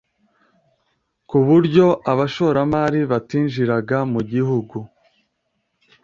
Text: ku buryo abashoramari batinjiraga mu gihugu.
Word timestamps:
ku 1.29 1.37
buryo 1.47 1.85
abashoramari 2.11 2.99
batinjiraga 3.11 3.97
mu 4.13 4.21
gihugu. 4.31 4.77